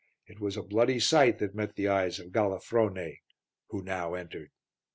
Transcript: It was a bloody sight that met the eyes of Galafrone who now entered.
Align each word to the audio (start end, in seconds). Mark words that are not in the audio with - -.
It 0.25 0.39
was 0.39 0.57
a 0.57 0.63
bloody 0.63 0.99
sight 0.99 1.37
that 1.37 1.53
met 1.53 1.75
the 1.75 1.87
eyes 1.87 2.17
of 2.17 2.31
Galafrone 2.31 3.17
who 3.67 3.83
now 3.83 4.15
entered. 4.15 4.49